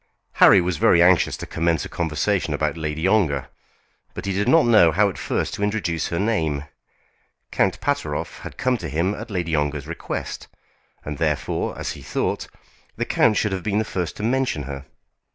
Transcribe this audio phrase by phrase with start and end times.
[0.41, 3.49] Harry was very anxious to commence a conversation about Lady Ongar,
[4.15, 6.63] but he did not know how at first to introduce her name.
[7.51, 10.47] Count Pateroff had come to him at Lady Ongar's request,
[11.05, 12.47] and therefore, as he thought,
[12.95, 14.87] the count should have been the first to mention her.